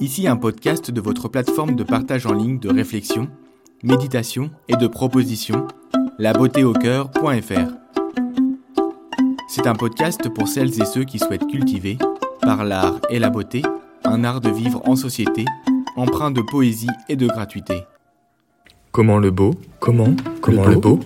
Ici 0.00 0.26
un 0.26 0.36
podcast 0.36 0.90
de 0.90 1.00
votre 1.00 1.28
plateforme 1.28 1.76
de 1.76 1.84
partage 1.84 2.26
en 2.26 2.32
ligne 2.32 2.58
de 2.58 2.68
réflexion, 2.68 3.28
méditation 3.82 4.50
et 4.68 4.76
de 4.76 4.86
propositions, 4.86 5.68
labeautéaucoeur.fr. 6.18 7.74
C'est 9.48 9.66
un 9.66 9.74
podcast 9.74 10.28
pour 10.30 10.48
celles 10.48 10.80
et 10.80 10.84
ceux 10.84 11.04
qui 11.04 11.18
souhaitent 11.18 11.46
cultiver, 11.46 11.96
par 12.42 12.64
l'art 12.64 13.00
et 13.08 13.20
la 13.20 13.30
beauté, 13.30 13.62
un 14.04 14.24
art 14.24 14.40
de 14.40 14.50
vivre 14.50 14.82
en 14.84 14.96
société, 14.96 15.44
empreint 15.96 16.32
de 16.32 16.42
poésie 16.42 16.90
et 17.08 17.16
de 17.16 17.28
gratuité. 17.28 17.84
Comment 18.90 19.18
le 19.18 19.30
beau 19.30 19.54
Comment 19.78 20.14
Comment 20.40 20.66
le 20.66 20.76
beau 20.76 20.98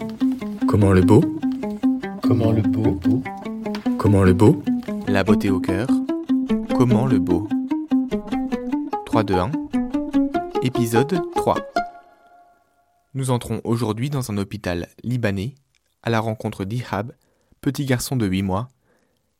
Comment 0.66 0.93
le 0.93 1.02
beau 1.02 1.20
Comment 2.23 2.52
le 2.52 2.62
beau 2.62 2.98
Comment 3.98 4.25
le 4.25 4.32
beau 4.32 4.62
La 5.07 5.25
beauté 5.25 5.50
au 5.50 5.61
cœur. 5.61 5.89
Comment 6.75 7.07
le 7.07 7.18
beau 7.18 7.48
3, 9.19 9.25
2, 9.25 9.35
1. 9.35 9.51
Épisode 10.62 11.20
3. 11.34 11.56
Nous 13.15 13.33
entrons 13.33 13.60
aujourd'hui 13.65 14.10
dans 14.10 14.30
un 14.30 14.38
hôpital 14.38 14.87
libanais 15.02 15.56
à 16.05 16.10
la 16.10 16.20
rencontre 16.20 16.65
d'Ihab, 16.65 17.10
petit 17.60 17.84
garçon 17.84 18.15
de 18.15 18.27
8 18.27 18.43
mois, 18.43 18.69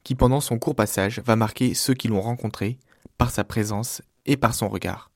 qui 0.03 0.17
pendant 0.17 0.41
son 0.41 0.59
court 0.59 0.75
passage 0.75 1.20
va 1.20 1.37
marquer 1.37 1.75
ceux 1.75 1.95
qui 1.95 2.09
l'ont 2.09 2.20
rencontré 2.20 2.80
par 3.19 3.30
sa 3.30 3.45
présence 3.45 4.03
et 4.27 4.37
par 4.37 4.53
son 4.53 4.69
regard. 4.69 5.12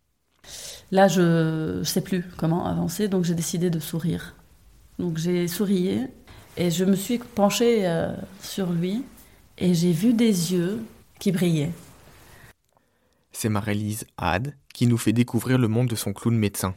Là, 0.92 1.08
je 1.08 1.78
ne 1.78 1.82
sais 1.82 2.00
plus 2.00 2.24
comment 2.36 2.64
avancer, 2.64 3.08
donc 3.08 3.24
j'ai 3.24 3.34
décidé 3.34 3.68
de 3.68 3.80
sourire. 3.80 4.36
Donc 5.00 5.18
j'ai 5.18 5.48
sourié 5.48 6.06
et 6.56 6.70
je 6.70 6.84
me 6.84 6.94
suis 6.94 7.18
penchée 7.18 7.88
euh, 7.88 8.14
sur 8.40 8.70
lui 8.70 9.02
et 9.58 9.74
j'ai 9.74 9.90
vu 9.90 10.14
des 10.14 10.52
yeux 10.52 10.84
qui 11.18 11.32
brillaient. 11.32 11.72
C'est 13.32 13.48
Marie-Lise 13.48 14.06
qui 14.72 14.86
nous 14.86 14.98
fait 14.98 15.12
découvrir 15.12 15.58
le 15.58 15.68
monde 15.68 15.88
de 15.88 15.96
son 15.96 16.12
clown 16.12 16.36
médecin. 16.36 16.74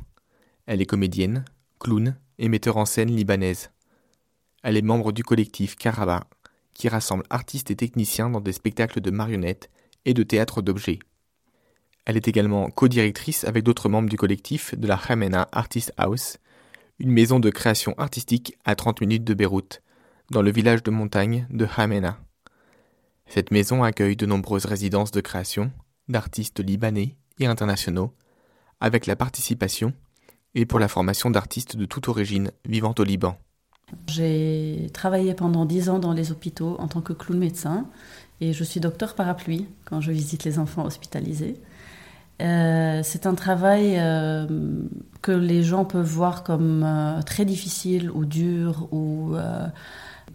Elle 0.66 0.82
est 0.82 0.86
comédienne, 0.86 1.46
clown 1.80 2.18
et 2.40 2.50
metteur 2.50 2.78
en 2.78 2.86
scène 2.86 3.16
libanaise. 3.16 3.72
Elle 4.64 4.78
est 4.78 4.82
membre 4.82 5.12
du 5.12 5.24
collectif 5.24 5.76
Karaba, 5.76 6.28
qui 6.74 6.90
rassemble 6.90 7.24
artistes 7.30 7.72
et 7.72 7.76
techniciens 7.76 8.30
dans 8.30 8.42
des 8.42 8.54
spectacles 8.54 9.02
de 9.02 9.12
marionnettes 9.12 9.70
et 10.06 10.14
de 10.14 10.24
théâtre 10.24 10.62
d'objets. 10.62 11.00
Elle 12.06 12.18
est 12.18 12.28
également 12.28 12.70
co-directrice 12.70 13.44
avec 13.44 13.64
d'autres 13.64 13.90
membres 13.90 14.10
du 14.10 14.18
collectif 14.18 14.76
de 14.76 14.88
la 14.88 14.96
Hamena 14.96 15.48
Artist 15.52 15.94
House, 15.98 16.38
une 17.00 17.12
maison 17.12 17.40
de 17.40 17.50
création 17.50 17.94
artistique 17.98 18.58
à 18.64 18.76
30 18.76 19.02
minutes 19.02 19.24
de 19.24 19.34
Beyrouth, 19.34 19.82
dans 20.32 20.42
le 20.42 20.52
village 20.52 20.84
de 20.84 20.92
montagne 20.92 21.48
de 21.50 21.68
Hamena. 21.76 22.20
Cette 23.28 23.52
maison 23.52 23.84
accueille 23.84 24.16
de 24.16 24.26
nombreuses 24.26 24.66
résidences 24.66 25.12
de 25.12 25.22
création 25.22 25.72
d'artistes 26.08 26.60
libanais 26.60 27.16
et 27.40 27.48
internationaux, 27.48 28.14
avec 28.80 29.06
la 29.06 29.16
participation 29.16 29.94
et 30.54 30.66
pour 30.66 30.80
la 30.80 30.88
formation 30.88 31.30
d'artistes 31.30 31.76
de 31.76 31.86
toute 31.86 32.08
origine 32.08 32.52
vivant 32.68 32.94
au 32.98 33.04
Liban. 33.04 33.38
J'ai 34.08 34.90
travaillé 34.94 35.34
pendant 35.34 35.66
dix 35.66 35.90
ans 35.90 36.00
dans 36.00 36.14
les 36.14 36.32
hôpitaux 36.32 36.76
en 36.80 36.88
tant 36.88 37.02
que 37.02 37.14
clown 37.14 37.38
médecin 37.38 37.88
et 38.42 38.54
je 38.54 38.64
suis 38.64 38.80
docteur 38.80 39.16
parapluie 39.16 39.68
quand 39.86 40.02
je 40.02 40.12
visite 40.12 40.44
les 40.44 40.60
enfants 40.60 40.86
hospitalisés. 40.86 41.62
Euh, 42.42 43.02
c'est 43.04 43.28
un 43.28 43.36
travail 43.36 43.96
euh, 43.98 44.46
que 45.22 45.32
les 45.32 45.64
gens 45.64 45.86
peuvent 45.86 46.06
voir 46.06 46.44
comme 46.44 46.84
euh, 46.84 47.22
très 47.22 47.46
difficile 47.46 48.12
ou 48.12 48.26
dur 48.26 48.90
ou 48.92 49.36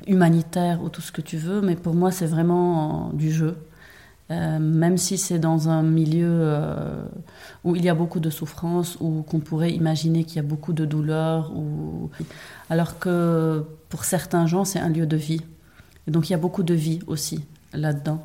humanitaire 0.07 0.83
ou 0.83 0.89
tout 0.89 1.03
ce 1.03 1.13
que 1.13 1.21
tu 1.21 1.37
veux, 1.37 1.61
mais 1.61 1.77
pour 1.77 1.95
moi 1.95 2.11
c'est 2.11 2.27
vraiment 2.27 3.11
du 3.13 3.31
jeu. 3.31 3.57
Même 4.31 4.97
si 4.97 5.19
c'est 5.19 5.39
dans 5.39 5.69
un 5.69 5.83
milieu 5.83 6.53
où 7.65 7.75
il 7.75 7.85
y 7.85 7.89
a 7.89 7.95
beaucoup 7.95 8.21
de 8.21 8.31
souffrance, 8.31 8.97
ou 9.01 9.23
qu'on 9.23 9.41
pourrait 9.41 9.73
imaginer 9.73 10.25
qu'il 10.25 10.37
y 10.37 10.39
a 10.39 10.43
beaucoup 10.43 10.73
de 10.73 10.85
douleur, 10.85 11.53
ou... 11.55 12.11
alors 12.69 12.99
que 12.99 13.65
pour 13.89 14.05
certains 14.05 14.47
gens 14.47 14.65
c'est 14.65 14.79
un 14.79 14.89
lieu 14.89 15.07
de 15.07 15.17
vie. 15.17 15.43
Donc 16.07 16.29
il 16.29 16.33
y 16.33 16.35
a 16.35 16.39
beaucoup 16.39 16.63
de 16.63 16.75
vie 16.75 17.01
aussi 17.07 17.45
là-dedans. 17.73 18.25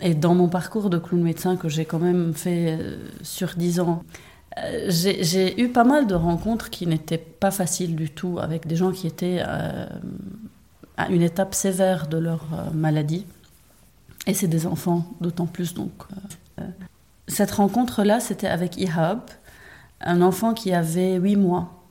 Et 0.00 0.14
dans 0.14 0.34
mon 0.34 0.48
parcours 0.48 0.90
de 0.90 0.98
clown 0.98 1.22
médecin 1.22 1.56
que 1.56 1.68
j'ai 1.68 1.84
quand 1.84 1.98
même 1.98 2.34
fait 2.34 2.78
euh, 2.78 2.96
sur 3.22 3.54
dix 3.56 3.80
ans, 3.80 4.02
euh, 4.58 4.86
j'ai 4.88 5.60
eu 5.60 5.68
pas 5.68 5.84
mal 5.84 6.06
de 6.06 6.14
rencontres 6.14 6.70
qui 6.70 6.86
n'étaient 6.86 7.18
pas 7.18 7.50
faciles 7.50 7.96
du 7.96 8.10
tout 8.10 8.38
avec 8.38 8.66
des 8.66 8.76
gens 8.76 8.92
qui 8.92 9.06
étaient 9.06 9.42
euh, 9.46 9.86
à 10.96 11.08
une 11.08 11.22
étape 11.22 11.54
sévère 11.54 12.06
de 12.06 12.18
leur 12.18 12.46
maladie. 12.72 13.26
Et 14.26 14.34
c'est 14.34 14.48
des 14.48 14.66
enfants 14.66 15.04
d'autant 15.20 15.46
plus. 15.46 15.74
Donc, 15.74 15.90
cette 17.28 17.50
rencontre-là, 17.52 18.20
c'était 18.20 18.46
avec 18.46 18.76
Ihab, 18.76 19.20
un 20.00 20.22
enfant 20.22 20.54
qui 20.54 20.72
avait 20.72 21.16
huit 21.16 21.36
mois. 21.36 21.82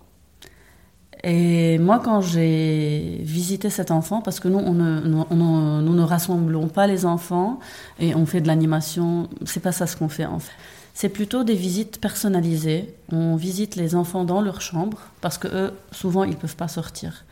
Et 1.24 1.78
moi, 1.78 2.00
quand 2.00 2.22
j'ai 2.22 3.20
visité 3.22 3.70
cet 3.70 3.91
enfant, 3.91 4.22
parce 4.22 4.40
que 4.40 4.47
nous, 4.47 4.59
ne, 4.59 5.02
nous 5.02 5.94
ne 5.94 6.03
rassemblons 6.03 6.68
pas 6.68 6.88
les 6.88 7.06
enfants 7.06 7.59
et 8.00 8.16
on 8.16 8.25
fait 8.25 8.41
de 8.41 8.47
l'animation, 8.47 9.30
c'est 9.46 9.59
pas 9.59 9.72
ça 9.72 9.86
ce 9.86 9.96
qu'on 9.96 10.09
fait 10.09 10.25
en 10.25 10.40
fait. 10.40 10.53
C'est 10.94 11.09
plutôt 11.09 11.44
des 11.44 11.56
visites 11.56 12.02
personnalisées. 12.02 12.94
On 13.12 13.36
visite 13.36 13.75
les 13.75 13.96
enfants 13.96 14.24
dans 14.24 14.41
leur 14.41 14.62
chambre 14.62 15.00
parce 15.22 15.38
que 15.38 15.47
eux, 15.47 15.74
souvent, 15.91 16.24
ils 16.24 16.36
peuvent 16.36 16.56
pas 16.56 16.68
sortir. 16.68 17.24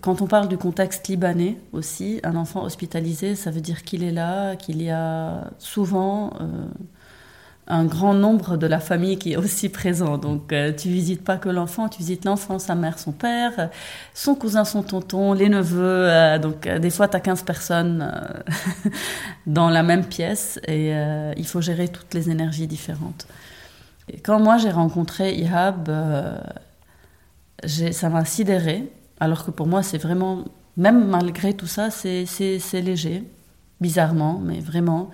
Quand 0.00 0.22
on 0.22 0.26
parle 0.26 0.48
du 0.48 0.58
contexte 0.58 1.08
libanais 1.08 1.56
aussi, 1.72 2.20
un 2.22 2.36
enfant 2.36 2.64
hospitalisé, 2.64 3.34
ça 3.34 3.50
veut 3.50 3.60
dire 3.60 3.82
qu'il 3.82 4.02
est 4.02 4.12
là, 4.12 4.56
qu'il 4.56 4.82
y 4.82 4.90
a 4.90 5.50
souvent 5.58 6.32
euh, 6.40 6.66
un 7.68 7.84
grand 7.84 8.14
nombre 8.14 8.56
de 8.56 8.66
la 8.66 8.78
famille 8.78 9.18
qui 9.18 9.32
est 9.32 9.36
aussi 9.36 9.68
présent. 9.68 10.18
Donc 10.18 10.52
euh, 10.52 10.72
tu 10.72 10.88
visites 10.88 11.24
pas 11.24 11.36
que 11.36 11.48
l'enfant, 11.48 11.88
tu 11.88 11.98
visites 11.98 12.24
l'enfant, 12.24 12.58
sa 12.58 12.74
mère, 12.74 12.98
son 12.98 13.12
père, 13.12 13.70
son 14.14 14.34
cousin, 14.34 14.64
son 14.64 14.82
tonton, 14.82 15.32
les 15.32 15.48
neveux. 15.48 16.08
Euh, 16.08 16.38
donc 16.38 16.66
euh, 16.66 16.78
des 16.78 16.90
fois 16.90 17.08
tu 17.08 17.16
as 17.16 17.20
15 17.20 17.42
personnes 17.42 18.12
dans 19.46 19.68
la 19.68 19.82
même 19.82 20.04
pièce 20.04 20.60
et 20.66 20.92
il 21.36 21.46
faut 21.46 21.60
gérer 21.60 21.88
toutes 21.88 22.14
les 22.14 22.30
énergies 22.30 22.66
différentes. 22.66 23.26
Quand 24.22 24.38
moi 24.38 24.58
j'ai 24.58 24.70
rencontré 24.70 25.34
Ihab, 25.34 25.90
ça 27.64 28.08
m'a 28.08 28.24
sidéré, 28.24 28.88
alors 29.20 29.44
que 29.44 29.50
pour 29.50 29.66
moi 29.66 29.82
c'est 29.82 29.98
vraiment, 29.98 30.44
même 30.76 31.06
malgré 31.08 31.54
tout 31.54 31.66
ça, 31.66 31.90
c'est 31.90 32.26
léger, 32.74 33.24
bizarrement, 33.80 34.38
mais 34.38 34.60
vraiment 34.60 35.10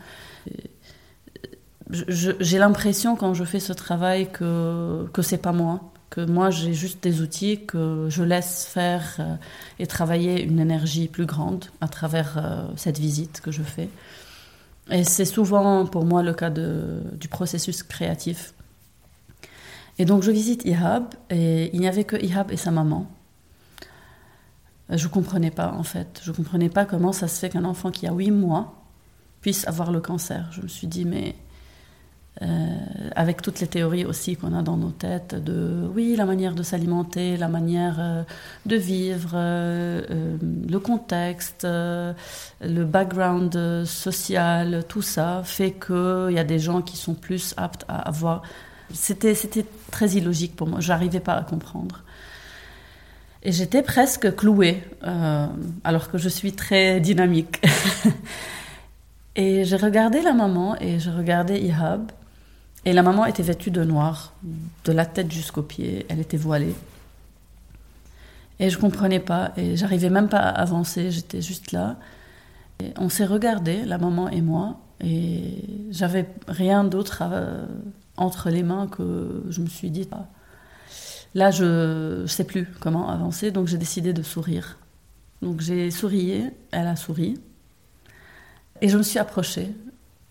j'ai 2.08 2.58
l'impression 2.58 3.16
quand 3.16 3.34
je 3.34 3.44
fais 3.44 3.60
ce 3.60 3.72
travail 3.72 4.30
que 4.30 5.06
que 5.12 5.22
c'est 5.22 5.38
pas 5.38 5.52
moi, 5.52 5.92
que 6.10 6.20
moi 6.20 6.50
j'ai 6.50 6.74
juste 6.74 7.02
des 7.02 7.20
outils 7.20 7.64
que 7.66 8.06
je 8.08 8.22
laisse 8.22 8.66
faire 8.66 9.16
euh, 9.18 9.34
et 9.78 9.86
travailler 9.86 10.42
une 10.42 10.58
énergie 10.58 11.08
plus 11.08 11.26
grande 11.26 11.66
à 11.80 11.88
travers 11.88 12.38
euh, 12.38 12.66
cette 12.76 12.98
visite 12.98 13.40
que 13.40 13.50
je 13.50 13.62
fais. 13.62 13.88
Et 14.90 15.04
c'est 15.04 15.24
souvent 15.24 15.86
pour 15.86 16.04
moi 16.04 16.22
le 16.22 16.34
cas 16.34 16.50
de, 16.50 17.02
du 17.14 17.28
processus 17.28 17.82
créatif. 17.82 18.54
Et 19.98 20.04
donc 20.04 20.22
je 20.22 20.30
visite 20.30 20.64
Ihab 20.64 21.04
et 21.30 21.70
il 21.74 21.80
n'y 21.80 21.88
avait 21.88 22.04
que 22.04 22.16
Ihab 22.16 22.50
et 22.50 22.56
sa 22.56 22.70
maman. 22.70 23.06
Je 24.90 25.08
comprenais 25.08 25.50
pas 25.50 25.72
en 25.72 25.82
fait. 25.82 26.20
Je 26.24 26.32
comprenais 26.32 26.68
pas 26.68 26.84
comment 26.84 27.12
ça 27.12 27.28
se 27.28 27.38
fait 27.38 27.50
qu'un 27.50 27.64
enfant 27.64 27.90
qui 27.90 28.06
a 28.06 28.12
8 28.12 28.30
mois 28.30 28.82
puisse 29.40 29.66
avoir 29.66 29.92
le 29.92 30.00
cancer. 30.00 30.48
Je 30.52 30.62
me 30.62 30.68
suis 30.68 30.86
dit 30.86 31.04
mais 31.04 31.34
euh, 32.40 32.76
avec 33.14 33.42
toutes 33.42 33.60
les 33.60 33.66
théories 33.66 34.06
aussi 34.06 34.36
qu'on 34.36 34.54
a 34.54 34.62
dans 34.62 34.78
nos 34.78 34.90
têtes 34.90 35.34
de 35.34 35.86
oui 35.94 36.16
la 36.16 36.24
manière 36.24 36.54
de 36.54 36.62
s'alimenter, 36.62 37.36
la 37.36 37.48
manière 37.48 37.96
euh, 37.98 38.22
de 38.64 38.76
vivre, 38.76 39.32
euh, 39.34 40.38
le 40.40 40.78
contexte, 40.78 41.64
le 41.64 42.84
background 42.84 43.84
social, 43.84 44.84
tout 44.88 45.02
ça 45.02 45.42
fait 45.44 45.72
qu'il 45.72 46.32
y 46.32 46.38
a 46.38 46.44
des 46.44 46.58
gens 46.58 46.80
qui 46.80 46.96
sont 46.96 47.14
plus 47.14 47.52
aptes 47.58 47.84
à 47.86 48.08
avoir. 48.08 48.42
C'était 48.94 49.34
c'était 49.34 49.66
très 49.90 50.12
illogique 50.12 50.56
pour 50.56 50.68
moi. 50.68 50.80
J'arrivais 50.80 51.20
pas 51.20 51.34
à 51.34 51.42
comprendre. 51.42 52.02
Et 53.44 53.50
j'étais 53.50 53.82
presque 53.82 54.34
clouée, 54.36 54.84
alors 55.82 56.10
que 56.10 56.18
je 56.18 56.28
suis 56.28 56.52
très 56.52 57.00
dynamique. 57.00 57.60
et 59.36 59.64
j'ai 59.64 59.76
regardé 59.76 60.22
la 60.22 60.32
maman 60.32 60.76
et 60.80 61.00
j'ai 61.00 61.10
regardé 61.10 61.58
Ihab. 61.58 62.12
Et 62.84 62.92
la 62.92 63.02
maman 63.02 63.26
était 63.26 63.42
vêtue 63.42 63.70
de 63.70 63.84
noir, 63.84 64.34
de 64.84 64.92
la 64.92 65.06
tête 65.06 65.30
jusqu'aux 65.30 65.62
pieds. 65.62 66.06
Elle 66.08 66.20
était 66.20 66.36
voilée. 66.36 66.74
Et 68.60 68.70
je 68.70 68.78
comprenais 68.78 69.20
pas, 69.20 69.52
et 69.56 69.76
j'arrivais 69.76 70.10
même 70.10 70.28
pas 70.28 70.38
à 70.38 70.60
avancer. 70.60 71.10
J'étais 71.10 71.40
juste 71.40 71.72
là. 71.72 71.96
On 72.96 73.08
s'est 73.08 73.24
regardé, 73.24 73.84
la 73.84 73.98
maman 73.98 74.28
et 74.28 74.40
moi, 74.40 74.78
et 75.00 75.64
j'avais 75.90 76.26
rien 76.46 76.84
d'autre 76.84 77.24
entre 78.16 78.50
les 78.50 78.62
mains 78.62 78.86
que 78.86 79.44
je 79.48 79.60
me 79.60 79.66
suis 79.66 79.90
dit. 79.90 80.08
Là, 81.34 81.50
je 81.50 82.22
ne 82.22 82.26
sais 82.26 82.44
plus 82.44 82.68
comment 82.80 83.08
avancer, 83.08 83.50
donc 83.50 83.68
j'ai 83.68 83.78
décidé 83.78 84.12
de 84.12 84.22
sourire. 84.22 84.78
Donc 85.40 85.60
j'ai 85.60 85.90
sourié, 85.90 86.44
elle 86.70 86.86
a 86.86 86.96
souri, 86.96 87.34
et 88.80 88.88
je 88.88 88.96
me 88.96 89.02
suis 89.02 89.18
approchée 89.18 89.74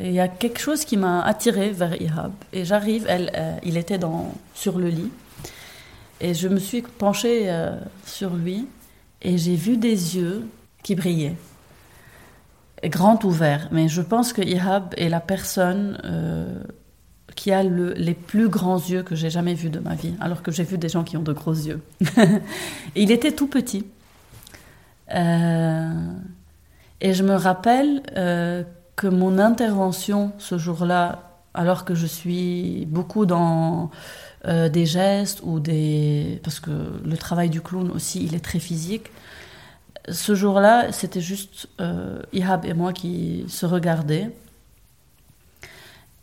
il 0.04 0.14
y 0.14 0.20
a 0.20 0.28
quelque 0.28 0.60
chose 0.60 0.86
qui 0.86 0.98
m'a 0.98 1.22
attirée 1.22 1.72
vers 1.72 2.00
Ihab. 2.02 2.32
Et 2.54 2.66
j'arrive, 2.66 3.06
euh, 3.10 3.58
il 3.64 3.78
était 3.78 4.00
sur 4.54 4.80
le 4.80 4.88
lit. 4.88 5.12
Et 6.20 6.34
je 6.34 6.48
me 6.48 6.60
suis 6.60 6.82
penchée 6.82 7.44
euh, 7.46 7.76
sur 8.06 8.36
lui 8.36 8.68
et 9.22 9.38
j'ai 9.38 9.56
vu 9.56 9.78
des 9.78 10.18
yeux 10.18 10.48
qui 10.84 10.96
brillaient, 10.96 11.36
grands 12.86 13.20
ouverts. 13.24 13.70
Mais 13.72 13.88
je 13.88 14.02
pense 14.02 14.34
que 14.34 14.42
Ihab 14.42 14.94
est 14.98 15.10
la 15.10 15.20
personne 15.20 16.00
euh, 16.04 16.64
qui 17.36 17.52
a 17.52 17.64
le, 17.64 17.94
les 17.94 18.14
plus 18.14 18.50
grands 18.50 18.78
yeux 18.78 19.04
que 19.04 19.16
j'ai 19.16 19.30
jamais 19.30 19.54
vus 19.54 19.70
de 19.70 19.80
ma 19.80 19.96
vie, 19.96 20.14
alors 20.20 20.42
que 20.42 20.52
j'ai 20.52 20.64
vu 20.64 20.78
des 20.78 20.90
gens 20.90 21.04
qui 21.04 21.18
ont 21.18 21.24
de 21.24 21.34
gros 21.34 21.54
yeux. 21.54 21.82
il 22.96 23.12
était 23.12 23.32
tout 23.32 23.48
petit. 23.48 23.86
Euh, 25.14 26.14
et 27.02 27.14
je 27.14 27.24
me 27.24 27.36
rappelle 27.36 28.04
euh, 28.16 28.64
que 28.96 29.08
mon 29.08 29.40
intervention 29.40 30.32
ce 30.38 30.58
jour-là, 30.58 31.38
alors 31.54 31.84
que 31.86 31.96
je 31.96 32.06
suis 32.06 32.86
beaucoup 32.88 33.26
dans 33.26 33.92
euh, 34.48 34.70
des 34.70 34.86
gestes 34.86 35.42
ou 35.44 35.60
des... 35.60 36.40
Parce 36.44 36.60
que 36.60 36.72
le 37.04 37.18
travail 37.18 37.50
du 37.50 37.62
clown 37.62 37.92
aussi, 37.92 38.24
il 38.24 38.36
est 38.36 38.44
très 38.44 38.60
physique. 38.60 39.12
Ce 40.10 40.34
jour-là, 40.34 40.92
c'était 40.92 41.22
juste 41.22 41.68
Ihab 42.34 42.66
et 42.66 42.74
moi 42.74 42.92
qui 42.92 43.46
se 43.48 43.68
regardaient. 43.68 44.32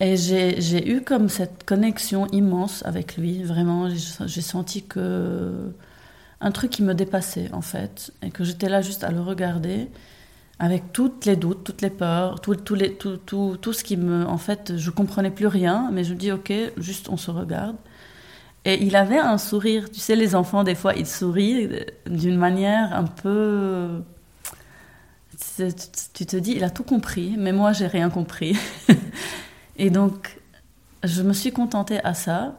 Et 0.00 0.16
j'ai 0.16 0.88
eu 0.88 1.02
comme 1.02 1.28
cette 1.28 1.64
connexion 1.64 2.26
immense 2.28 2.84
avec 2.86 3.16
lui. 3.16 3.42
Vraiment, 3.42 3.88
j'ai 3.90 4.42
senti 4.42 4.84
que 4.84 5.72
un 6.40 6.52
truc 6.52 6.70
qui 6.70 6.82
me 6.82 6.94
dépassait 6.94 7.50
en 7.52 7.62
fait, 7.62 8.12
et 8.22 8.30
que 8.30 8.44
j'étais 8.44 8.68
là 8.68 8.80
juste 8.80 9.02
à 9.02 9.10
le 9.10 9.20
regarder 9.20 9.88
avec 10.60 10.92
toutes 10.92 11.24
les 11.24 11.36
doutes, 11.36 11.64
toutes 11.64 11.82
les 11.82 11.90
peurs, 11.90 12.40
tout, 12.40 12.54
tout, 12.56 12.74
les, 12.74 12.94
tout, 12.94 13.16
tout, 13.16 13.56
tout, 13.60 13.72
ce 13.72 13.84
qui 13.84 13.96
me... 13.96 14.26
En 14.26 14.38
fait, 14.38 14.76
je 14.76 14.90
comprenais 14.90 15.30
plus 15.30 15.46
rien, 15.46 15.90
mais 15.92 16.02
je 16.02 16.14
me 16.14 16.18
dis, 16.18 16.32
ok, 16.32 16.52
juste 16.78 17.08
on 17.08 17.16
se 17.16 17.30
regarde. 17.30 17.76
Et 18.64 18.82
il 18.84 18.96
avait 18.96 19.18
un 19.18 19.38
sourire, 19.38 19.88
tu 19.90 20.00
sais, 20.00 20.16
les 20.16 20.34
enfants, 20.34 20.64
des 20.64 20.74
fois, 20.74 20.94
ils 20.94 21.06
sourient 21.06 21.68
d'une 22.06 22.36
manière 22.36 22.92
un 22.92 23.04
peu... 23.04 24.02
Tu 26.14 26.26
te 26.26 26.36
dis, 26.36 26.52
il 26.56 26.64
a 26.64 26.70
tout 26.70 26.82
compris, 26.82 27.36
mais 27.38 27.52
moi, 27.52 27.72
j'ai 27.72 27.86
rien 27.86 28.10
compris. 28.10 28.56
et 29.78 29.90
donc, 29.90 30.38
je 31.04 31.22
me 31.22 31.32
suis 31.32 31.52
contentée 31.52 32.00
à 32.04 32.14
ça. 32.14 32.54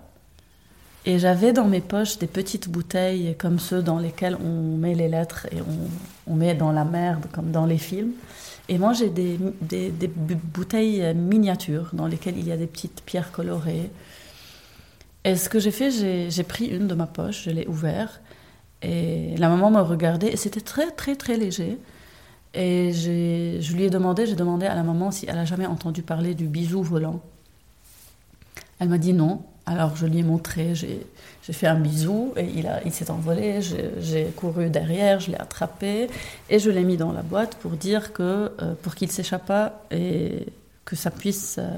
Et 1.06 1.18
j'avais 1.18 1.54
dans 1.54 1.66
mes 1.66 1.80
poches 1.80 2.18
des 2.18 2.28
petites 2.28 2.70
bouteilles 2.70 3.36
comme 3.38 3.58
ceux 3.58 3.82
dans 3.82 4.00
lesquelles 4.00 4.38
on 4.44 4.78
met 4.78 4.96
les 4.96 5.08
lettres 5.08 5.48
et 5.52 5.62
on, 5.62 6.34
on 6.34 6.36
met 6.36 6.56
dans 6.56 6.72
la 6.72 6.84
merde, 6.84 7.26
comme 7.32 7.52
dans 7.52 7.66
les 7.66 7.78
films. 7.78 8.12
Et 8.68 8.78
moi, 8.78 8.94
j'ai 8.94 9.10
des, 9.10 9.40
des, 9.62 9.90
des, 9.90 10.08
bouteilles 10.08 11.14
miniatures 11.16 11.90
dans 11.94 12.06
lesquelles 12.06 12.38
il 12.38 12.48
y 12.48 12.52
a 12.52 12.58
des 12.58 12.68
petites 12.68 13.02
pierres 13.02 13.32
colorées. 13.32 13.90
Et 15.24 15.36
ce 15.36 15.50
que 15.50 15.58
j'ai 15.60 15.72
fait, 15.72 16.30
j'ai 16.30 16.44
pris 16.44 16.66
une 16.66 16.88
de 16.88 16.94
ma 16.94 17.08
poche, 17.08 17.46
je 17.46 17.50
l'ai 17.50 17.66
ouverte. 17.66 18.22
Et 18.82 19.36
la 19.38 19.50
maman 19.50 19.72
me 19.72 19.82
regardait, 19.82 20.32
et 20.32 20.38
c'était 20.38 20.62
très, 20.62 20.92
très, 20.92 21.16
très 21.16 21.38
léger. 21.38 21.78
Et 22.54 22.92
je 22.94 23.74
lui 23.74 23.84
ai 23.84 23.90
demandé, 23.90 24.26
j'ai 24.26 24.36
demandé 24.36 24.66
à 24.66 24.76
la 24.76 24.84
maman 24.84 25.12
si 25.12 25.26
elle 25.28 25.38
a 25.38 25.46
jamais 25.46 25.66
entendu 25.66 26.02
parler 26.02 26.34
du 26.34 26.46
bisou 26.46 26.82
volant. 26.82 27.22
Elle 28.80 28.90
m'a 28.90 28.98
dit 28.98 29.14
non. 29.14 29.44
Alors 29.66 29.96
je 29.96 30.08
lui 30.08 30.20
ai 30.20 30.24
montré, 30.24 30.74
j'ai 30.74 31.06
fait 31.54 31.68
un 31.68 31.80
bisou 31.80 32.34
et 32.36 32.46
il, 32.46 32.68
il 32.86 32.92
s'est 32.92 33.12
envolé, 33.12 33.60
j'ai 34.00 34.26
couru 34.36 34.72
derrière, 34.72 35.20
je 35.20 35.30
l'ai 35.30 35.38
attrapé 35.38 36.08
et 36.50 36.58
je 36.58 36.72
l'ai 36.72 36.84
mis 36.84 36.98
dans 36.98 37.12
la 37.12 37.22
boîte 37.22 37.54
pour 37.58 37.72
dire 37.74 38.12
que, 38.12 38.52
euh, 38.62 38.74
pour 38.82 38.96
qu'il 38.96 39.12
s'échappe 39.12 39.52
et 39.92 40.48
que 40.86 40.96
ça 40.96 41.12
puisse 41.12 41.60
euh, 41.60 41.70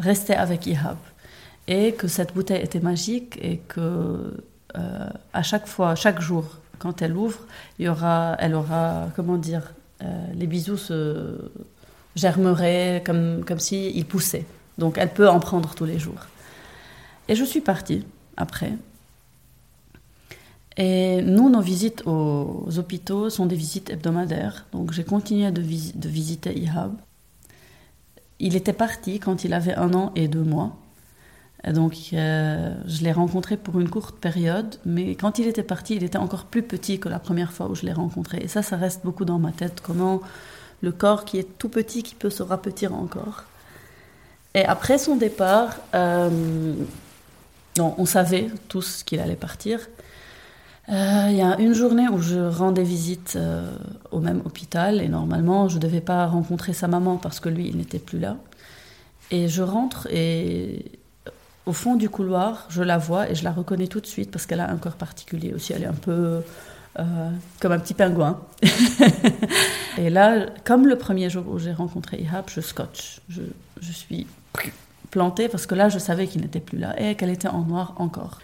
rester 0.00 0.34
avec 0.34 0.66
Ihab. 0.66 0.96
Et 1.68 1.92
que 1.92 2.08
cette 2.08 2.34
bouteille 2.34 2.62
était 2.62 2.80
magique 2.80 3.38
et 3.40 3.58
que 3.58 4.36
euh, 4.76 5.08
à 5.32 5.42
chaque 5.42 5.68
fois, 5.68 5.94
chaque 5.94 6.20
jour, 6.20 6.44
quand 6.80 7.00
elle 7.00 7.16
ouvre, 7.16 7.38
il 7.78 7.86
y 7.86 7.88
aura, 7.88 8.36
elle 8.40 8.54
aura, 8.56 9.08
comment 9.14 9.36
dire, 9.36 9.72
les 10.34 10.46
bisous 10.46 10.76
se 10.76 11.50
germeraient 12.16 13.02
comme, 13.04 13.44
comme 13.44 13.58
s'ils 13.58 14.04
poussaient. 14.06 14.46
Donc 14.78 14.98
elle 14.98 15.12
peut 15.12 15.28
en 15.28 15.40
prendre 15.40 15.74
tous 15.74 15.84
les 15.84 15.98
jours. 15.98 16.26
Et 17.28 17.34
je 17.34 17.44
suis 17.44 17.60
partie 17.60 18.04
après. 18.36 18.72
Et 20.76 21.22
nous, 21.22 21.48
nos 21.50 21.60
visites 21.60 22.02
aux 22.06 22.66
hôpitaux 22.76 23.30
sont 23.30 23.46
des 23.46 23.56
visites 23.56 23.90
hebdomadaires. 23.90 24.66
Donc 24.72 24.92
j'ai 24.92 25.04
continué 25.04 25.50
de, 25.52 25.62
de, 25.62 26.08
visiter 26.08 26.58
Ihab. 26.58 26.96
Il 28.40 28.56
était 28.56 28.72
parti 28.72 29.20
quand 29.20 29.44
il 29.44 29.54
avait 29.54 29.74
un 29.74 29.94
an 29.94 30.12
et 30.16 30.26
deux 30.26 30.42
mois. 30.42 30.76
Donc 31.72 31.94
euh, 32.12 32.74
je 32.86 33.02
l'ai 33.02 33.12
rencontré 33.12 33.56
pour 33.56 33.80
une 33.80 33.88
courte 33.88 34.16
période, 34.16 34.76
mais 34.84 35.14
quand 35.14 35.38
il 35.38 35.46
était 35.46 35.62
parti, 35.62 35.96
il 35.96 36.04
était 36.04 36.18
encore 36.18 36.44
plus 36.44 36.62
petit 36.62 36.98
que 37.00 37.08
la 37.08 37.18
première 37.18 37.52
fois 37.52 37.68
où 37.68 37.74
je 37.74 37.86
l'ai 37.86 37.92
rencontré. 37.92 38.38
Et 38.42 38.48
ça, 38.48 38.62
ça 38.62 38.76
reste 38.76 39.00
beaucoup 39.04 39.24
dans 39.24 39.38
ma 39.38 39.50
tête, 39.50 39.80
comment 39.82 40.20
le 40.82 40.92
corps 40.92 41.24
qui 41.24 41.38
est 41.38 41.58
tout 41.58 41.70
petit, 41.70 42.02
qui 42.02 42.14
peut 42.14 42.28
se 42.28 42.42
rapetir 42.42 42.94
encore. 42.94 43.44
Et 44.54 44.64
après 44.64 44.98
son 44.98 45.16
départ, 45.16 45.78
euh, 45.94 46.74
on 47.78 48.04
savait 48.04 48.48
tous 48.68 49.02
qu'il 49.02 49.18
allait 49.20 49.34
partir. 49.34 49.80
Euh, 50.90 51.26
il 51.30 51.36
y 51.36 51.42
a 51.42 51.58
une 51.58 51.72
journée 51.72 52.08
où 52.08 52.20
je 52.20 52.38
rendais 52.38 52.84
visite 52.84 53.38
au 54.10 54.20
même 54.20 54.42
hôpital 54.44 55.00
et 55.00 55.08
normalement 55.08 55.68
je 55.70 55.76
ne 55.76 55.80
devais 55.80 56.02
pas 56.02 56.26
rencontrer 56.26 56.74
sa 56.74 56.88
maman 56.88 57.16
parce 57.16 57.40
que 57.40 57.48
lui 57.48 57.68
il 57.68 57.78
n'était 57.78 57.98
plus 57.98 58.18
là. 58.18 58.36
Et 59.30 59.48
je 59.48 59.62
rentre 59.62 60.06
et 60.10 61.00
au 61.66 61.72
fond 61.72 61.96
du 61.96 62.10
couloir 62.10 62.66
je 62.68 62.82
la 62.82 62.98
vois 62.98 63.30
et 63.30 63.34
je 63.34 63.44
la 63.44 63.52
reconnais 63.52 63.86
tout 63.86 64.00
de 64.00 64.06
suite 64.06 64.30
parce 64.30 64.46
qu'elle 64.46 64.60
a 64.60 64.70
un 64.70 64.76
corps 64.76 64.96
particulier 64.96 65.52
aussi. 65.54 65.72
Elle 65.72 65.84
est 65.84 65.86
un 65.86 65.92
peu 65.92 66.42
euh, 66.98 67.30
comme 67.60 67.72
un 67.72 67.78
petit 67.78 67.94
pingouin. 67.94 68.40
et 69.98 70.10
là, 70.10 70.46
comme 70.64 70.86
le 70.86 70.96
premier 70.96 71.30
jour 71.30 71.44
où 71.48 71.58
j'ai 71.58 71.72
rencontré 71.72 72.18
Ihab, 72.18 72.44
je 72.48 72.60
scotch. 72.60 73.20
Je, 73.28 73.42
je 73.80 73.92
suis 73.92 74.26
plantée 75.10 75.48
parce 75.48 75.66
que 75.66 75.74
là, 75.74 75.88
je 75.88 75.98
savais 75.98 76.26
qu'il 76.26 76.42
n'était 76.42 76.60
plus 76.60 76.78
là 76.78 77.00
et 77.00 77.14
qu'elle 77.16 77.30
était 77.30 77.48
en 77.48 77.62
noir 77.62 77.94
encore. 77.96 78.40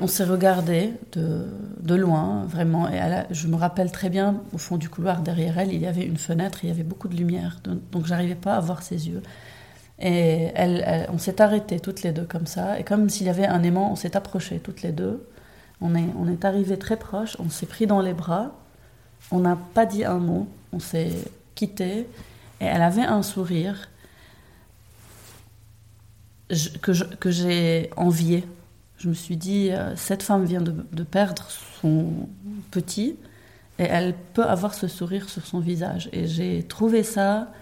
On 0.00 0.08
s'est 0.08 0.24
regardé 0.24 0.92
de, 1.12 1.46
de, 1.80 1.94
loin, 1.94 2.46
vraiment, 2.48 2.88
et 2.88 3.00
je 3.30 3.46
me 3.46 3.54
rappelle 3.54 3.92
très 3.92 4.10
bien, 4.10 4.40
au 4.52 4.58
fond 4.58 4.76
du 4.76 4.88
couloir, 4.88 5.20
derrière 5.20 5.56
elle, 5.56 5.72
il 5.72 5.80
y 5.80 5.86
avait 5.86 6.04
une 6.04 6.16
fenêtre, 6.16 6.58
il 6.64 6.68
y 6.68 6.72
avait 6.72 6.82
beaucoup 6.82 7.06
de 7.06 7.14
lumière, 7.14 7.60
donc 7.92 8.04
j'arrivais 8.04 8.34
pas 8.34 8.56
à 8.56 8.60
voir 8.60 8.82
ses 8.82 9.08
yeux. 9.08 9.22
Et 9.98 10.50
elle, 10.54 11.08
on 11.12 11.18
s'est 11.18 11.40
arrêtés 11.40 11.78
toutes 11.80 12.02
les 12.02 12.12
deux 12.12 12.24
comme 12.24 12.46
ça, 12.46 12.78
et 12.78 12.84
comme 12.84 13.08
s'il 13.08 13.26
y 13.26 13.30
avait 13.30 13.46
un 13.46 13.62
aimant, 13.62 13.92
on 13.92 13.96
s'est 13.96 14.16
approchés 14.16 14.58
toutes 14.58 14.82
les 14.82 14.92
deux. 14.92 15.26
On 15.80 15.94
est, 15.94 16.06
on 16.18 16.28
est 16.28 16.44
arrivés 16.44 16.78
très 16.78 16.96
proches, 16.96 17.36
on 17.38 17.48
s'est 17.48 17.66
pris 17.66 17.86
dans 17.86 18.00
les 18.00 18.14
bras, 18.14 18.52
on 19.30 19.40
n'a 19.40 19.56
pas 19.74 19.86
dit 19.86 20.04
un 20.04 20.18
mot, 20.18 20.48
on 20.72 20.80
s'est 20.80 21.12
quittés, 21.54 22.08
et 22.60 22.64
elle 22.64 22.82
avait 22.82 23.02
un 23.02 23.22
sourire 23.22 23.88
que 26.82 27.30
j'ai 27.30 27.90
envié. 27.96 28.44
Je 29.04 29.10
me 29.10 29.14
suis 29.14 29.36
dit, 29.36 29.70
euh, 29.70 29.94
cette 29.96 30.22
femme 30.22 30.46
vient 30.46 30.62
de, 30.62 31.02
perdre 31.02 31.46
son 31.82 32.28
petit 32.70 33.16
et 33.78 33.82
elle 33.82 34.14
peut 34.32 34.44
avoir 34.44 34.72
ce 34.72 34.88
sourire 34.88 35.28
sur 35.28 35.44
son 35.46 35.58
visage. 35.58 36.08
Et 36.12 36.26
j'ai 36.26 36.62
trouvé 36.62 37.02
ça 37.02 37.52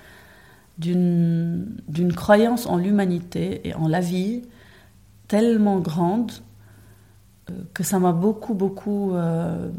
d'une 0.78 2.12
croyance 2.14 2.66
en 2.66 2.76
l'humanité 2.76 3.66
et 3.68 3.74
en 3.74 3.88
la 3.88 4.00
vie 4.00 4.42
tellement 5.28 5.78
grande 5.78 6.32
euh, 7.50 7.54
que 7.74 7.82
ça 7.82 7.98
m'a 7.98 8.12
beaucoup, 8.12 8.54
beaucoup 8.54 9.14
euh, 9.14 9.70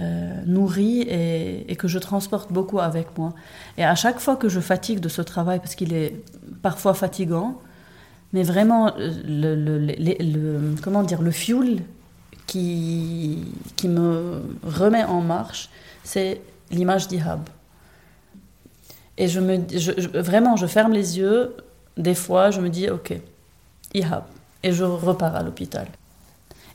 euh, 0.00 0.42
nourri 0.46 1.00
et, 1.00 1.76
que 1.76 1.88
je 1.88 1.98
transporte 1.98 2.52
beaucoup 2.52 2.78
avec 2.78 3.18
moi. 3.18 3.34
Et 3.76 3.84
à 3.84 3.94
chaque 3.94 4.20
fois 4.20 4.36
que 4.36 4.48
je 4.48 4.60
fatigue 4.60 5.00
de 5.00 5.08
ce 5.08 5.22
travail, 5.22 5.58
parce 5.58 5.74
qu'il 5.74 5.92
est 5.92 6.14
parfois 6.62 6.94
fatigant, 6.94 7.60
mais 8.32 8.44
vraiment, 8.44 8.92
le, 8.96 9.54
le, 9.56 9.78
le, 9.78 10.74
comment 10.82 11.02
dire, 11.02 11.20
le 11.20 11.32
fuel 11.32 11.82
qui, 12.46 13.44
qui 13.76 13.88
me 13.88 14.42
remet 14.64 15.04
en 15.04 15.20
marche, 15.20 15.68
c'est 16.04 16.40
l'image 16.70 17.08
d'Ihab. 17.08 17.40
Et 19.18 19.28
je 19.28 19.40
me, 19.40 19.58
vraiment, 20.20 20.56
je 20.56 20.66
ferme 20.66 20.92
les 20.92 21.18
yeux. 21.18 21.54
Des 21.96 22.14
fois, 22.14 22.50
je 22.50 22.60
me 22.60 22.68
dis, 22.68 22.88
OK, 22.88 23.12
Ihab. 23.94 24.24
Et 24.62 24.72
je 24.72 24.84
repars 24.84 25.36
à 25.36 25.42
l'hôpital. 25.42 25.86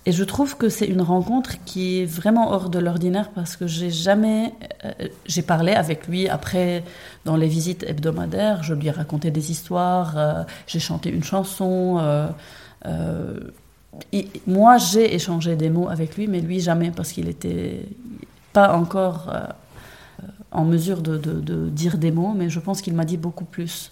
Et 0.08 0.14
je 0.14 0.24
trouve 0.24 0.56
que 0.56 0.70
c'est 0.70 0.86
une 0.86 1.02
rencontre 1.02 1.62
qui 1.66 2.00
est 2.00 2.06
vraiment 2.06 2.52
hors 2.52 2.70
de 2.70 2.80
l'ordinaire 2.80 3.30
parce 3.36 3.58
que 3.58 3.68
j'ai 3.68 3.92
jamais. 3.92 4.54
Euh, 4.86 4.92
j'ai 5.26 5.42
parlé 5.42 5.74
avec 5.74 6.08
lui 6.08 6.30
après, 6.30 6.86
dans 7.26 7.36
les 7.36 7.48
visites 7.48 7.84
hebdomadaires, 7.84 8.64
je 8.64 8.74
lui 8.74 8.88
ai 8.88 8.92
raconté 8.92 9.32
des 9.32 9.52
histoires, 9.52 10.18
euh, 10.18 10.44
j'ai 10.66 10.80
chanté 10.80 11.10
une 11.10 11.26
chanson. 11.26 12.00
Euh, 12.86 13.40
moi, 14.46 14.78
j'ai 14.78 15.14
échangé 15.14 15.58
des 15.58 15.70
mots 15.70 15.90
avec 15.90 16.16
lui, 16.16 16.28
mais 16.28 16.40
lui, 16.40 16.62
jamais 16.62 16.92
parce 16.92 17.12
qu'il 17.12 17.28
était 17.28 17.82
pas 18.54 18.78
encore 18.78 19.30
en 20.52 20.66
mesure 20.66 21.02
de, 21.02 21.70
dire 21.70 21.98
des 21.98 22.12
mots, 22.12 22.34
mais 22.36 22.50
je 22.50 22.60
pense 22.60 22.82
qu'il 22.82 22.96
m'a 22.96 23.06
dit 23.06 23.18
beaucoup 23.18 23.46
plus. 23.46 23.92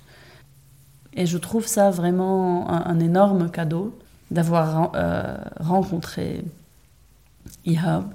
Et 1.13 1.25
je 1.25 1.37
trouve 1.37 1.65
ça 1.65 1.91
vraiment 1.91 2.69
un, 2.69 2.99
énorme 2.99 3.49
cadeau 3.49 3.97
d'avoir 4.31 4.91
euh, 4.95 5.37
rencontré 5.59 6.43
Ihab. 7.65 8.05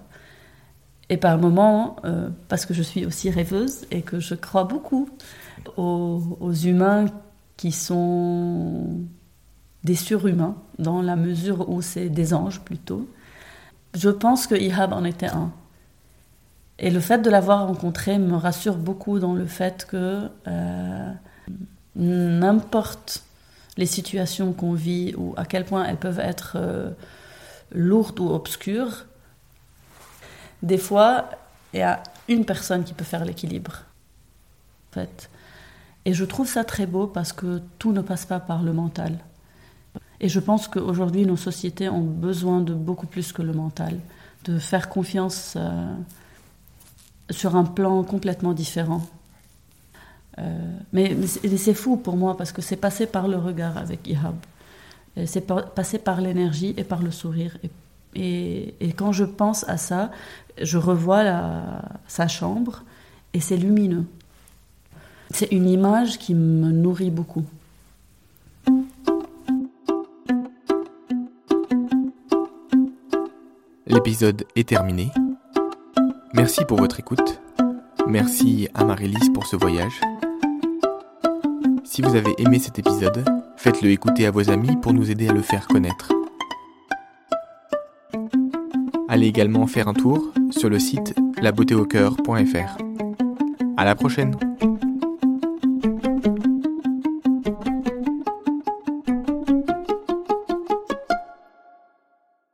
Et 1.08 1.16
par 1.16 1.38
moments, 1.38 1.96
euh, 2.04 2.28
parce 2.48 2.66
que 2.66 2.74
je 2.74 2.82
suis 2.82 3.04
aussi 3.04 3.30
rêveuse 3.30 3.86
et 3.90 4.02
que 4.02 4.20
je 4.20 4.34
crois 4.34 4.64
beaucoup 4.64 5.08
aux, 5.76 6.52
humains 6.52 7.06
qui 7.56 7.72
sont 7.72 9.00
des 9.82 9.94
surhumains, 9.96 10.56
dans 10.78 11.02
la 11.02 11.16
mesure 11.16 11.68
où 11.68 11.82
c'est 11.82 12.08
des 12.08 12.32
anges 12.32 12.60
plutôt, 12.60 13.08
je 13.94 14.10
pense 14.10 14.46
que 14.46 14.54
Ihab 14.54 14.92
en 14.92 15.04
était 15.04 15.26
un. 15.26 15.52
Et 16.80 16.90
le 16.90 17.00
fait 17.00 17.18
de 17.18 17.28
l'avoir 17.28 17.66
rencontré 17.66 18.18
me 18.18 18.36
rassure 18.36 18.76
beaucoup 18.76 19.18
dans 19.18 19.34
le 19.34 19.44
fait 19.46 19.86
que 19.86 20.28
euh, 20.48 21.12
n'importe 21.94 23.22
les 23.76 23.84
situations 23.84 24.54
qu'on 24.54 24.72
vit 24.72 25.14
ou 25.16 25.34
à 25.36 25.44
quel 25.44 25.66
point 25.66 25.84
elles 25.84 25.98
peuvent 25.98 26.18
être 26.18 26.54
euh, 26.56 26.90
lourdes 27.70 28.18
ou 28.18 28.30
obscures, 28.30 29.04
des 30.62 30.78
fois, 30.78 31.28
il 31.74 31.80
y 31.80 31.82
a 31.82 32.02
une 32.28 32.46
personne 32.46 32.82
qui 32.82 32.94
peut 32.94 33.04
faire 33.04 33.26
l'équilibre. 33.26 33.82
En 34.90 34.94
fait. 34.94 35.30
Et 36.06 36.14
je 36.14 36.24
trouve 36.24 36.48
ça 36.48 36.64
très 36.64 36.86
beau 36.86 37.06
parce 37.06 37.34
que 37.34 37.60
tout 37.78 37.92
ne 37.92 38.00
passe 38.00 38.24
pas 38.24 38.40
par 38.40 38.62
le 38.62 38.72
mental. 38.72 39.18
Et 40.20 40.30
je 40.30 40.40
pense 40.40 40.66
qu'aujourd'hui, 40.66 41.26
nos 41.26 41.36
sociétés 41.36 41.90
ont 41.90 42.00
besoin 42.00 42.60
de 42.60 42.72
beaucoup 42.72 43.06
plus 43.06 43.32
que 43.32 43.42
le 43.42 43.52
mental, 43.52 43.98
de 44.44 44.58
faire 44.58 44.88
confiance. 44.88 45.54
Euh, 45.56 45.94
sur 47.30 47.56
un 47.56 47.64
plan 47.64 48.02
complètement 48.02 48.52
différent. 48.52 49.02
Euh, 50.38 50.78
mais, 50.92 51.16
c'est 51.26 51.74
fou 51.74 51.96
pour 51.96 52.16
moi 52.16 52.36
parce 52.36 52.52
que 52.52 52.62
c'est 52.62 52.76
passé 52.76 53.06
par 53.06 53.28
le 53.28 53.36
regard 53.36 53.76
avec 53.76 54.06
Ihab. 54.06 54.36
C'est 55.26 55.46
passé 55.74 55.98
par 55.98 56.20
l'énergie 56.20 56.72
et 56.76 56.84
par 56.84 57.02
le 57.02 57.10
sourire. 57.10 57.56
Et, 58.14 58.74
quand 58.96 59.12
je 59.12 59.24
pense 59.24 59.68
à 59.68 59.76
ça, 59.76 60.10
je 60.60 60.78
revois 60.78 61.24
sa 62.06 62.28
chambre 62.28 62.84
et 63.34 63.40
c'est 63.40 63.56
lumineux. 63.56 64.04
C'est 65.30 65.52
une 65.52 65.68
image 65.68 66.18
qui 66.18 66.34
me 66.34 66.70
nourrit 66.70 67.10
beaucoup. 67.10 67.44
L'épisode 73.86 74.44
est 74.54 74.68
terminé. 74.68 75.10
Merci 76.32 76.64
pour 76.64 76.78
votre 76.78 77.00
écoute. 77.00 77.40
Merci 78.06 78.68
à 78.74 78.84
Marie-Lise 78.84 79.30
pour 79.34 79.46
ce 79.46 79.56
voyage. 79.56 80.00
Si 81.84 82.02
vous 82.02 82.14
avez 82.14 82.32
aimé 82.38 82.60
cet 82.60 82.78
épisode, 82.78 83.24
faites-le 83.56 83.90
écouter 83.90 84.26
à 84.26 84.30
vos 84.30 84.48
amis 84.48 84.76
pour 84.76 84.92
nous 84.92 85.10
aider 85.10 85.28
à 85.28 85.32
le 85.32 85.42
faire 85.42 85.66
connaître. 85.66 86.12
Allez 89.08 89.26
également 89.26 89.66
faire 89.66 89.88
un 89.88 89.94
tour 89.94 90.32
sur 90.50 90.70
le 90.70 90.78
site 90.78 91.14
labeautéaucoeur.fr. 91.40 92.78
À 93.76 93.84
la 93.84 93.96
prochaine! 93.96 94.36